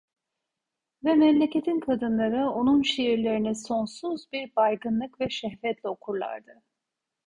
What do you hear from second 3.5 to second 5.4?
sonsuz bir baygınlık ve